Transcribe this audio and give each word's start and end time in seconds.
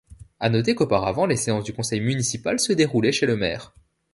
À 0.39 0.49
noter 0.49 0.73
qu'auparavant, 0.73 1.27
les 1.27 1.35
séances 1.35 1.63
du 1.63 1.73
Conseil 1.73 2.01
municipal 2.01 2.59
se 2.59 2.73
déroulaient 2.73 3.11
chez 3.11 3.27
le 3.27 3.35
maire. 3.35 3.71